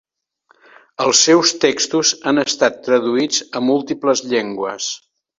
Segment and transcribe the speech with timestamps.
[1.03, 4.89] Els seus textos han estat traduïts a múltiples llengües.